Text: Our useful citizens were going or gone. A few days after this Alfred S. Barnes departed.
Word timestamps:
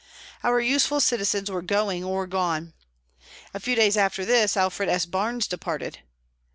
Our 0.41 0.59
useful 0.59 0.99
citizens 0.99 1.51
were 1.51 1.61
going 1.61 2.03
or 2.03 2.25
gone. 2.25 2.73
A 3.53 3.59
few 3.59 3.75
days 3.75 3.95
after 3.95 4.25
this 4.25 4.57
Alfred 4.57 4.89
S. 4.89 5.05
Barnes 5.05 5.47
departed. 5.47 5.99